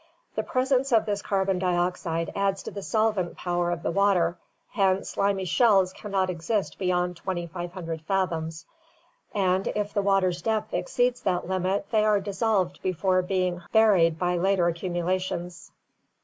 [0.33, 4.35] The presence of this carbon dioxide adds to the solvent power of the water,
[4.71, 8.65] hence limy shells can not exist beyond 2500 fathoms,
[9.35, 14.37] and, if the water's depth exceeds that limit, they are dissolved before being buried by
[14.37, 15.71] later accumulations.